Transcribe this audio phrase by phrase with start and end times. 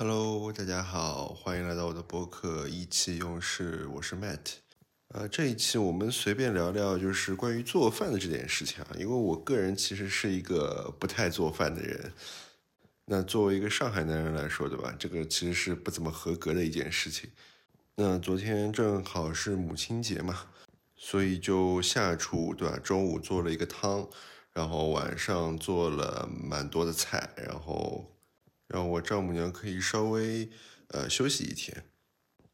[0.00, 4.38] Hello，大家好，欢迎来到我的播客意气用事，我是 Matt。
[5.08, 8.90] 呃，这一期我们随便聊聊，就是关于做饭的这件事情啊。
[8.96, 12.12] 因为我个人其实是一个不太做饭的人，
[13.06, 14.94] 那作为一个上海男人来说，对吧？
[14.96, 17.28] 这个其实是不怎么合格的一件事情。
[17.96, 20.44] 那昨天正好是母亲节嘛，
[20.94, 22.78] 所以就下厨，对吧？
[22.78, 24.08] 中午做了一个汤，
[24.52, 28.08] 然后晚上做了蛮多的菜，然后
[28.68, 30.48] 让我丈母娘可以稍微
[30.88, 31.84] 呃休息一天。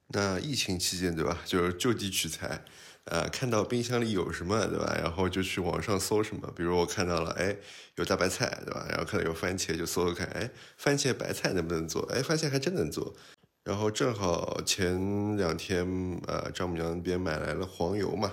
[0.09, 1.41] 那疫情期间，对吧？
[1.45, 2.65] 就是就地取材，
[3.05, 4.95] 呃，看到冰箱里有什么，对吧？
[5.02, 6.52] 然后就去网上搜什么。
[6.55, 7.57] 比如我看到了，哎，
[7.97, 8.87] 有大白菜，对吧？
[8.88, 12.02] 然后看到有番茄，就搜搜看，哎，番茄白菜能不能做？
[12.12, 13.16] 哎，发现还真能做。
[13.65, 18.30] 然后正好前两天，呃，丈母娘那边买来了黄油嘛，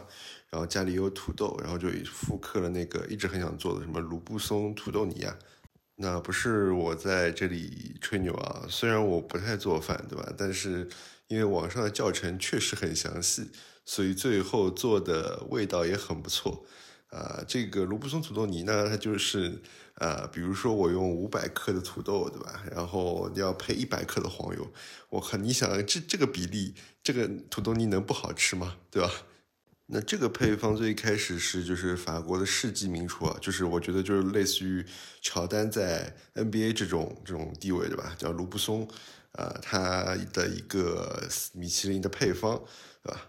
[0.50, 5.40] 然后家里有土豆，然后就复刻了那个一直很想做的什么卢布松土豆泥啊。
[6.02, 10.34] 那不是我在这里吹牛啊，虽然我不太做饭，对吧？
[10.36, 10.90] 但是
[11.28, 13.52] 因为网上的教程确实很详细，
[13.86, 16.66] 所以最后做的味道也很不错。
[17.10, 19.62] 啊，这个卢布松土豆泥呢，它就是
[19.96, 22.64] 呃，比如说我用五百克的土豆，对吧？
[22.72, 24.72] 然后要配一百克的黄油，
[25.10, 28.78] 我靠，你想这这个比例，这个土豆泥能不好吃吗？
[28.90, 29.12] 对吧？
[29.94, 34.86] 那这个配方最开始是就是法国的世纪名厨啊，就是我觉得就是类似于
[35.22, 38.16] 乔丹在 NBA 这种这种地位，对吧？
[38.18, 38.88] 叫卢布松，
[39.34, 41.22] 呃，他的一个
[41.54, 42.58] 米其林的配方，
[43.04, 43.22] 对吧？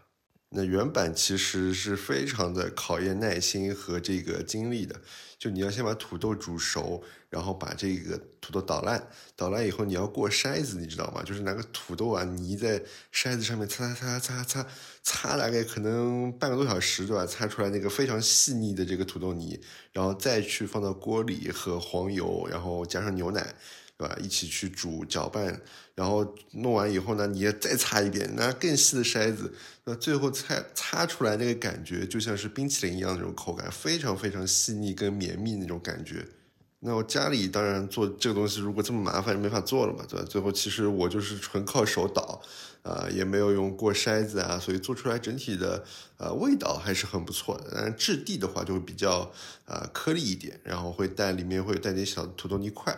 [0.55, 4.94] 那原版其实是非常的考验耐心和这个精力的，
[5.39, 11.22] 就你要先把土豆煮熟，然后把这个土豆捣烂，捣烂以后你要过筛子，你知道吗？
[11.22, 12.78] 就是拿个土豆啊泥在
[13.12, 14.67] 筛子上面擦擦擦擦擦
[15.03, 17.25] 擦，大概可能半个多小时，对吧？
[17.25, 19.59] 擦出来那个非常细腻的这个土豆泥，
[19.92, 23.55] 然后再去放到锅里和黄油，然后加上牛奶。
[24.03, 24.19] 对吧？
[24.20, 25.61] 一起去煮搅拌，
[25.95, 36.27] 然后弄完以后呢，你也再擦一遍，拿更细的筛子，那最后擦擦出来那个感觉就像是冰淇淋一样的那种口感，非常非常细腻跟绵密那种感觉。
[36.81, 40.27] 那我家里当然做这个东西，如果这么麻烦，就没法做了嘛，对吧？
[40.28, 42.43] 最后其实我就是纯靠手捣，
[42.82, 45.84] 啊，也没有用过筛子啊，所以做出来整体的
[46.16, 47.71] 呃味道还是很不错的。
[47.72, 49.31] 但质地的话就会比较
[49.65, 52.93] 啊颗粒一点，然后会带里面会带点小土豆泥块。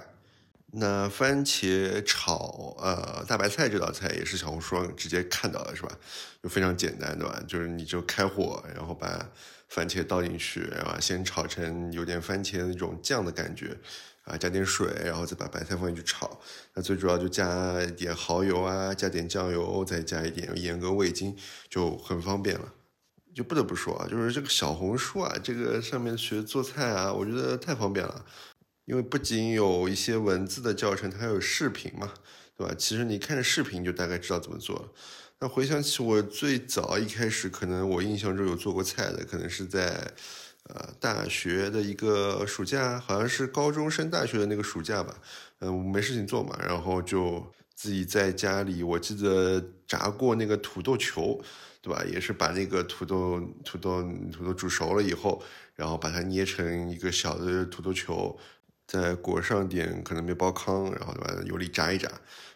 [0.77, 5.97] 那番茄炒呃大白菜这道菜也是小红书上直接看到的，是吧？
[6.43, 7.41] 就非常简单，对吧？
[7.47, 9.25] 就是你就开火，然后把
[9.69, 13.77] 番茄倒进去，然后先炒成有点番茄那种酱的感觉，
[14.25, 16.41] 啊，加点水，然后再把白菜放进去炒。
[16.75, 21.37] 那最主要就加一点蚝油啊，加点酱油，再加一点盐和味精，
[21.69, 22.73] 就很方便了。
[23.35, 28.25] 就不得不说啊，就是这个小红书啊，这个上面学做菜啊，我觉得太方便了。
[28.85, 32.13] 因为不仅有一些文字的教程，它还有视频嘛，
[32.57, 32.75] 对吧？
[32.77, 34.89] 其实你看着视频就大概知道怎么做了。
[35.41, 40.13] 那回想起我最早一开始，可能我印象中有做过菜的，可能是在
[40.65, 45.17] 呃大学的一个暑假，好像是高中升大学的那个暑假吧。
[45.61, 47.45] 嗯，没事情做嘛，然后就
[47.75, 51.43] 自己在家里，我记得炸过那个土豆球，
[51.83, 52.05] 对吧？
[52.05, 55.43] 也是把那个土豆土豆土豆煮熟了以后，
[55.75, 58.39] 然后把它捏成一个小的土豆球。
[58.87, 62.11] 再裹上点可能面包糠，然后对吧，油里炸一炸，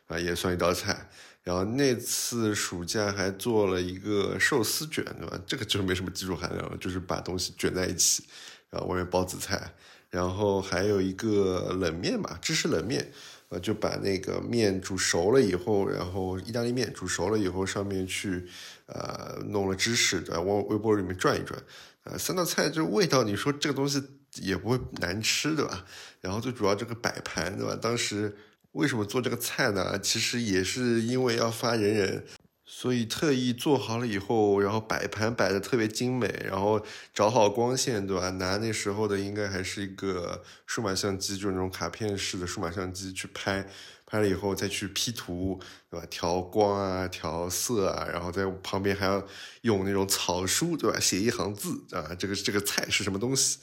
[0.06, 1.08] 啊，也算一道菜。
[1.42, 5.40] 然后那次暑假还做了一个寿司卷，对吧？
[5.46, 8.24] 这个就没什么技术含量了，就是把东西卷在一起，
[8.68, 9.72] 然后外面包紫菜。
[10.10, 13.12] 然后还有一个冷面吧，芝士冷面，
[13.50, 18.46] 呃，就把那个面煮熟了以后，然后意大利面煮熟了以后，上面去
[18.86, 21.62] 呃弄了芝士，在往微波炉里面转一转。
[22.04, 24.02] 呃，三道菜就味道，你说这个东西
[24.42, 25.84] 也不会难吃，对吧？
[26.20, 27.76] 然后最主要这个摆盘，对吧？
[27.80, 28.36] 当时
[28.72, 29.98] 为什么做这个菜呢？
[29.98, 32.24] 其实也是因为要发人人，
[32.64, 36.84] 所以特意做好了以后，然后摆盘摆的特别精美，然后
[37.14, 38.30] 找好光线，对吧？
[38.30, 43.66] 拿那时候的应该还是一个数码相机，就那种卡片式的数码相机去拍，
[44.06, 45.58] 拍了以后再去 P 图，
[45.90, 46.06] 对吧？
[46.10, 49.26] 调光啊，调色啊，然后在旁边还要
[49.62, 51.00] 用那种草书，对吧？
[51.00, 53.58] 写一行字啊，这个这个菜是什么东西，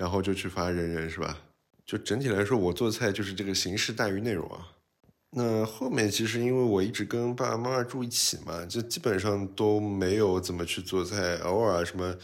[0.00, 1.36] 然后就去发人人，是吧？
[1.84, 4.66] 就整体来说，我做菜就是这个形式大于内容啊。
[5.32, 11.34] 那后面其实因为我一直跟爸爸妈妈住一起嘛，就基本上都没有怎么去做菜。
[11.42, 12.16] 偶尔什么，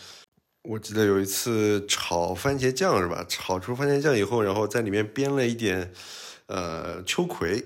[0.62, 3.22] 我记得有一次炒番茄酱是吧？
[3.28, 5.92] 炒出番茄酱以后，然后在里面煸了一点
[6.46, 7.62] 呃秋葵，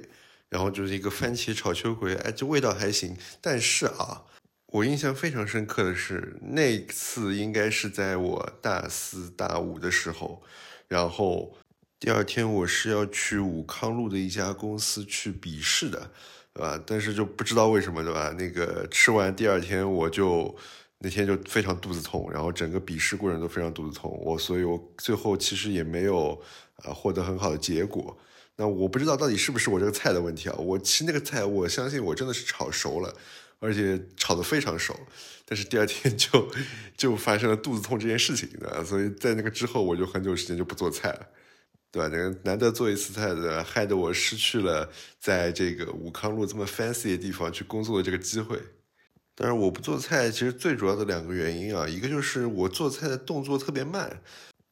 [0.48, 3.16] 然后就是一个番茄炒秋葵，哎，这味道还行。
[3.40, 4.24] 但是啊，
[4.72, 10.42] 我印象非常深刻的是那次应该是在我大四大五的时候，
[10.88, 11.56] 然后。
[12.02, 16.10] 第二天我是要去武康路的一家公司去笔试的，
[16.54, 16.82] 对吧？
[16.86, 18.34] 但是就不知道为什么，对吧？
[18.38, 20.56] 那个吃完第二天我就
[21.00, 26.40] 那天就非常肚子痛，然后整个笔试过程都非常肚子痛，我所以我最后其实也没有
[26.76, 28.16] 啊获得很好的结果。
[28.56, 30.56] 那我不知道到底是不是我这个菜的问题啊？
[30.56, 33.14] 我吃那个菜我相信我真的是炒熟了。
[33.60, 34.98] 而且炒得非常熟，
[35.44, 36.50] 但是第二天就
[36.96, 38.82] 就发生了肚子痛这件事情，对吧？
[38.82, 41.26] 所以在那个之后，我就很久时间就不做菜了，
[41.92, 42.08] 对吧？
[42.10, 44.90] 那个难得做一次菜的，害得我失去了
[45.20, 48.58] 在这个武康路这么 fancy 的地方去工作的这个机会。
[49.34, 54.20] 当然，我不做菜，其实最主要的两个原因啊，一个就是我做菜的动作特别慢。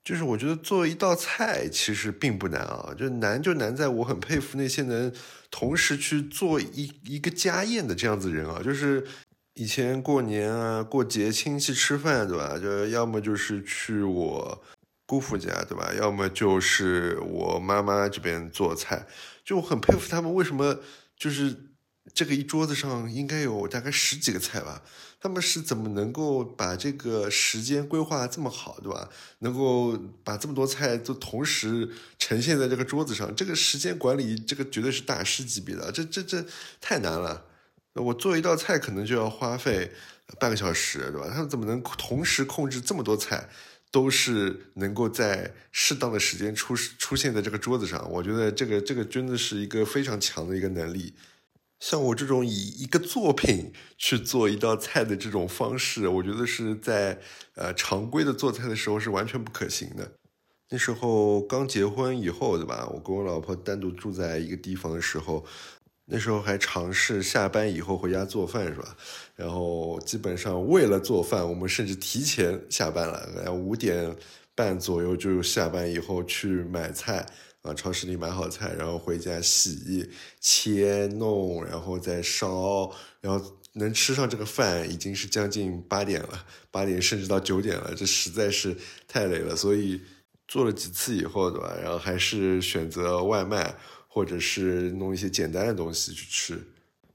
[0.08, 5.12] 就是我觉得做一道菜其实并不难啊，就难就难在我很佩服那些能
[5.50, 8.62] 同时去做一一个家宴的这样子人啊。
[8.64, 9.06] 就是
[9.52, 12.56] 以前过年啊、过节亲戚吃饭，对吧？
[12.58, 14.64] 就要么就是去我
[15.04, 15.92] 姑父家，对吧？
[15.92, 19.06] 要么就是我妈妈这边做菜，
[19.44, 20.80] 就我很佩服他们为什么
[21.18, 21.54] 就是
[22.14, 24.82] 这个一桌子上应该有大概十几个菜吧。
[25.20, 29.08] 他们是怎么能够把这个时间规划这么好，对吧？
[29.40, 31.90] 能够把这么多菜都同时
[32.20, 36.44] 呈现在这个桌子上，这个时间管理，这个绝对是大师级别的，这这这
[36.80, 37.44] 太难了。
[37.94, 39.90] 我做一道菜可能就要花费
[40.38, 41.28] 半个小时，对吧？
[41.28, 43.48] 他们怎么能同时控制这么多菜，
[43.90, 48.08] 都是能够在适当的时间出出现在这个桌子上？
[48.08, 51.12] 我觉得这个这个真的是一个非常强的一个能力。
[51.80, 57.18] 像我这种以一个作品去做一道菜的这种方式，我觉得是在
[57.54, 60.10] 呃常规的做菜的时候是完全不可行的。
[60.70, 62.86] 那时候刚结婚以后，对吧？
[62.92, 65.44] 我跟我老婆单独住在一个地方的时候，
[66.04, 68.96] 那时候还尝试下班以后回家做饭，是吧？
[69.36, 74.14] 然后基本上为了做饭，我们甚至提前下班了，五点
[74.54, 77.24] 半左右就下班以后去买菜。
[77.62, 80.08] 啊，超市里买好菜，然后回家洗、
[80.40, 88.76] 切、弄，然后再烧，然后能吃上这个饭已经是将近八点了，八点甚至到九点了，这实在是
[89.08, 89.56] 太累了。
[89.56, 90.00] 所以
[90.46, 91.76] 做了几次以后，对吧？
[91.82, 93.76] 然后还是选择外卖，
[94.06, 96.64] 或者是弄一些简单的东西去吃。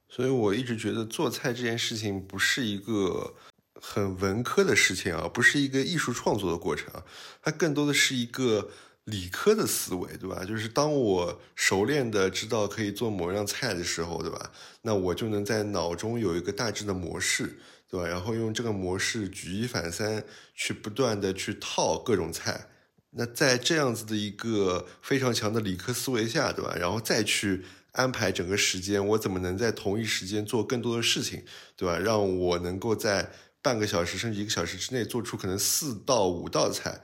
[0.10, 3.34] 所以我一直觉得做菜这件事情不是一个
[3.82, 7.04] 很文科的事情啊，不是一个艺术创作的过程啊，
[7.42, 8.70] 它更多的是一个。
[9.06, 10.46] 理科的思维，对吧？
[10.46, 14.52] 就是当我熟练的知道可以做某样菜的时候，对吧？
[14.84, 17.60] 那我就能在脑中有一个大致的模式，
[17.90, 18.08] 对吧？
[18.08, 20.24] 然后用这个模式举一反三，
[20.56, 22.70] 去不断的去套各种菜。
[23.12, 26.74] 那在这样子的一个非常强的理科思维下，对吧？
[26.80, 31.44] 然后再去安排整个时间，我怎么能在同一时间做更多的事情，
[31.76, 31.98] 对吧？
[31.98, 33.30] 让我能够在
[33.62, 37.02] 半个小时甚至一个小时之内做出可能四到五道菜。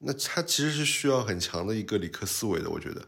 [0.00, 3.04] 那它其实是需要很强的一个理科思维的，我觉得，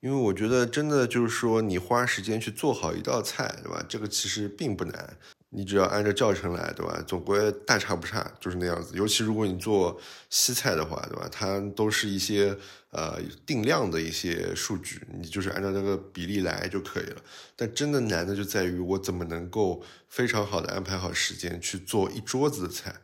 [0.00, 3.84] 因为我觉得真的就是说，你花时间去做好一道菜，对吧？
[3.88, 5.16] 这个其实并不难，
[5.48, 7.02] 你只要按照教程来，对吧？
[7.06, 8.94] 总归大差不差，就是那样子。
[8.96, 9.98] 尤其如果你做
[10.28, 11.26] 西菜的话，对吧？
[11.32, 12.54] 它都是一些
[12.90, 17.22] 呃定量的一些数据，你就是按照那个比例来就可以了。
[17.56, 22.94] 但真的难的就在于我怎么能够非常好的安排好时间去做一桌子的菜。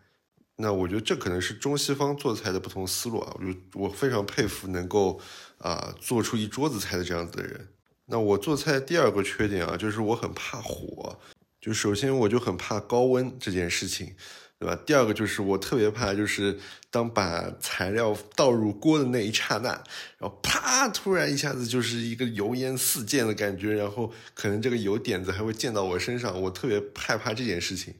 [0.62, 5.20] 那我觉得这可能是中西方做菜的不同思路啊，我就我非常佩服能够
[5.58, 7.68] 啊做出一桌子菜的这样子的人。
[8.06, 11.18] 那我做菜第二个缺点啊，就是我很怕火，
[11.60, 14.14] 就首先我就很怕高温这件事情，
[14.60, 14.80] 对吧？
[14.86, 16.56] 第二个就是我特别怕，就是
[16.92, 19.70] 当把材料倒入锅的那一刹那，
[20.18, 27.92] 然后啪，突然一下子就是一个油烟四溅的感觉，然后可能这个油点子还会溅到我身上，我特别害怕这件事情。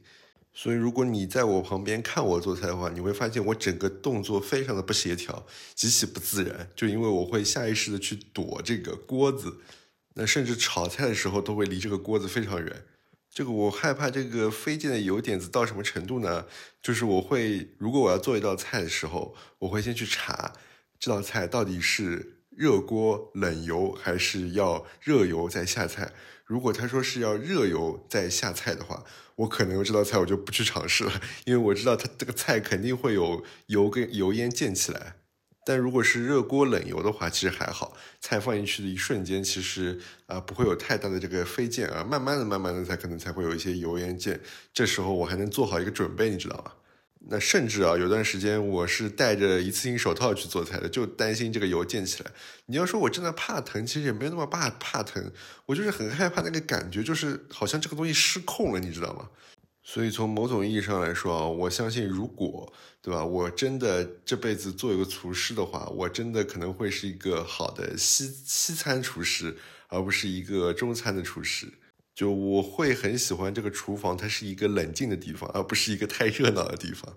[0.55, 6.69] 所以，如果你在我旁边看我做菜的话，你会发现我整个动作非常的不协调，极其不自然。
[6.75, 9.57] 就因为我会下意识的去躲这个锅子，
[10.13, 12.85] 那甚至炒菜的时候都会离这个锅子非常远。
[13.31, 16.45] 这个我害怕这个飞溅的油点子到什么程度呢？
[16.83, 20.53] 就是我会，如果我要做一道菜的时候，我会先去查
[20.99, 26.13] 这道菜到底是热锅冷油还是要热油再下菜。
[26.45, 29.03] 如果他说是要热油再下菜的话，
[29.35, 35.15] 我可能这道菜我就不去尝试了，因为我知道它这个菜肯定会有油跟油烟溅起来。
[35.65, 44.39] 但如果是热锅冷油的话，其实还好，菜放进去的一瞬间，其实啊不会有太大的这个飞溅啊，慢慢的、慢慢的才可能才会有一些油烟溅。
[44.73, 46.73] 这时候我还能做好一个准备，你知道吗？
[47.29, 52.31] 那甚至啊，有段时间我是戴着一次性手套去做菜的，就担心这个油溅起来。
[52.65, 55.31] 你要说我真的怕疼，其实也没有那么怕怕疼，
[55.65, 59.29] 我就是很害怕那个感觉，就是好像这个东西失控了，你知道吗？
[59.85, 69.57] 所以从某种意义上来说啊，我相信如果对吧，我真的这辈子做一个厨师的话，我真的可能会是一个好的西西餐厨师，
[69.89, 71.67] 而不是一个中餐的厨师。
[72.13, 77.15] 就我会很喜欢这个厨房，它是一个冷静的地方，而不是一个太热闹的地方。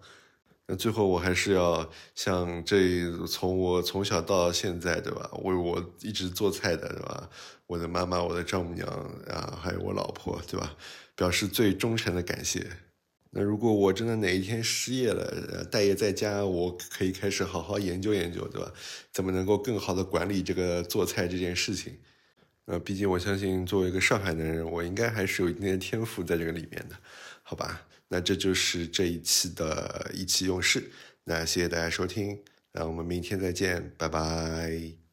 [0.68, 5.30] 那最后我还是要向这从我从小到现在，对吧？
[5.44, 7.30] 为我一直做菜的，对吧？
[7.68, 8.88] 我的妈妈、我的丈母娘
[9.28, 10.74] 啊，还有我老婆，对吧？
[11.14, 12.66] 表示最忠诚的感谢。
[13.30, 18.72] 那如果我真的哪一天失业了，待业在家，我可以开始好好研究研究，对吧？
[19.12, 21.96] 怎么能够更好的管理这个做菜这件事情？
[22.66, 26.96] 呃，毕竟我相信，作为一个上海男人，我应该还是有一定的天赋在这个里面的，
[27.42, 27.86] 好吧？
[28.08, 30.90] 那这就是这一期的意气用事。
[31.24, 32.38] 那谢谢大家收听，
[32.72, 35.05] 那我们明天再见，拜拜。